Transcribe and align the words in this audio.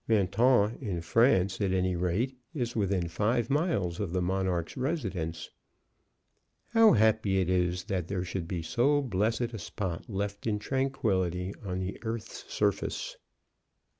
Mentone, 0.07 0.79
in 0.81 1.01
France, 1.01 1.61
at 1.61 1.71
any 1.71 1.95
rate, 1.95 2.35
is 2.55 2.75
within 2.75 3.07
five 3.07 3.51
miles 3.51 3.99
of 3.99 4.13
the 4.13 4.21
monarch's 4.23 4.75
residence. 4.75 5.51
How 6.69 6.93
happy 6.93 7.37
it 7.39 7.47
is 7.51 7.83
that 7.83 8.07
there 8.07 8.23
should 8.23 8.47
be 8.47 8.63
so 8.63 9.03
blessed 9.03 9.41
a 9.53 9.59
spot 9.59 10.05
left 10.09 10.47
in 10.47 10.57
tranquillity 10.57 11.53
on 11.63 11.81
the 11.81 11.99
earth's 12.03 12.51
surface! 12.51 13.15